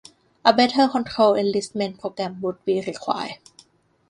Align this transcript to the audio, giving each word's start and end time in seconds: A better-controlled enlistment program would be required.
A 0.43 0.51
better-controlled 0.51 1.37
enlistment 1.37 1.99
program 1.99 2.41
would 2.41 2.65
be 2.65 2.81
required. 2.81 3.37